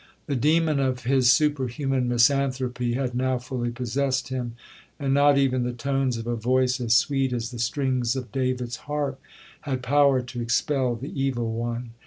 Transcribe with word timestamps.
The 0.25 0.35
demon 0.35 0.79
of 0.79 1.03
his 1.03 1.31
superhuman 1.31 2.07
misanthropy 2.07 2.95
had 2.95 3.13
now 3.13 3.37
fully 3.37 3.69
possessed 3.69 4.29
him, 4.29 4.55
and 4.97 5.13
not 5.13 5.37
even 5.37 5.61
the 5.61 5.73
tones 5.73 6.17
of 6.17 6.25
a 6.25 6.35
voice 6.35 6.81
as 6.81 6.95
sweet 6.95 7.31
as 7.31 7.51
the 7.51 7.59
strings 7.59 8.15
of 8.15 8.31
David's 8.31 8.77
harp, 8.89 9.21
had 9.61 9.83
power 9.83 10.23
to 10.23 10.41
expel 10.41 10.95
the 10.95 11.13
evil 11.21 11.51
one. 11.53 11.91